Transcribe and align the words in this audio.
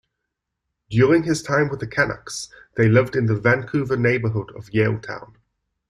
During 0.89 1.25
his 1.25 1.43
time 1.43 1.69
with 1.69 1.79
the 1.79 1.85
Canucks, 1.85 2.49
they 2.73 2.89
lived 2.89 3.15
in 3.15 3.27
the 3.27 3.35
Vancouver 3.35 3.95
neighbourhood 3.95 4.49
of 4.55 4.71
Yaletown. 4.73 5.35